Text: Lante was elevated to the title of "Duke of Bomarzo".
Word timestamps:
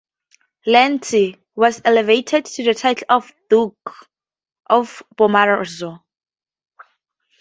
Lante 0.65 1.37
was 1.55 1.79
elevated 1.85 2.45
to 2.45 2.63
the 2.63 2.73
title 2.73 3.05
of 3.07 3.31
"Duke 3.51 4.07
of 4.65 5.03
Bomarzo". 5.15 6.01